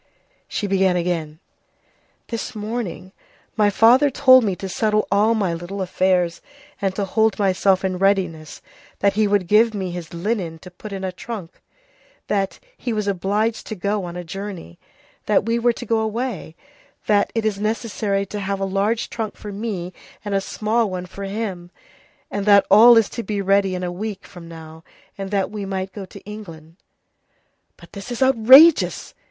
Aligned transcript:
She 0.47 0.65
began 0.65 0.95
again:— 0.95 1.37
"This 2.29 2.55
morning 2.55 3.11
my 3.55 3.69
father 3.69 4.09
told 4.09 4.43
me 4.43 4.55
to 4.55 4.67
settle 4.67 5.07
all 5.11 5.35
my 5.35 5.53
little 5.53 5.79
affairs 5.79 6.41
and 6.81 6.95
to 6.95 7.05
hold 7.05 7.37
myself 7.37 7.85
in 7.85 7.99
readiness, 7.99 8.63
that 8.97 9.13
he 9.13 9.27
would 9.27 9.45
give 9.45 9.75
me 9.75 9.91
his 9.91 10.11
linen 10.11 10.57
to 10.65 10.71
put 10.71 10.91
in 10.91 11.03
a 11.03 11.11
trunk, 11.11 11.61
that 12.29 12.59
he 12.75 12.93
was 12.93 13.07
obliged 13.07 13.67
to 13.67 13.75
go 13.75 14.05
on 14.05 14.17
a 14.17 14.23
journey, 14.23 14.79
that 15.27 15.45
we 15.45 15.59
were 15.59 15.73
to 15.73 15.85
go 15.85 15.99
away, 15.99 16.55
that 17.05 17.31
it 17.35 17.45
is 17.45 17.59
necessary 17.59 18.25
to 18.25 18.39
have 18.39 18.59
a 18.59 18.65
large 18.65 19.07
trunk 19.07 19.35
for 19.37 19.51
me 19.51 19.93
and 20.25 20.33
a 20.33 20.41
small 20.41 20.89
one 20.89 21.05
for 21.05 21.25
him, 21.25 21.69
and 22.31 22.47
that 22.47 22.65
all 22.71 22.97
is 22.97 23.07
to 23.09 23.21
be 23.21 23.39
ready 23.39 23.75
in 23.75 23.83
a 23.83 23.91
week 23.91 24.25
from 24.25 24.47
now, 24.47 24.83
and 25.15 25.29
that 25.29 25.51
we 25.51 25.63
might 25.63 25.93
go 25.93 26.05
to 26.05 26.21
England." 26.21 26.77
"But 27.77 27.93
this 27.93 28.11
is 28.11 28.23
outrageous!" 28.23 29.13